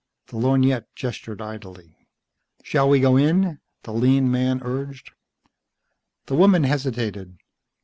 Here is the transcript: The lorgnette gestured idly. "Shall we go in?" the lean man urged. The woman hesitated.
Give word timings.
The 0.29 0.37
lorgnette 0.37 0.87
gestured 0.95 1.43
idly. 1.43 2.07
"Shall 2.63 2.89
we 2.89 2.99
go 2.99 3.17
in?" 3.17 3.59
the 3.83 3.93
lean 3.93 4.31
man 4.31 4.59
urged. 4.65 5.11
The 6.25 6.33
woman 6.35 6.63
hesitated. 6.63 7.37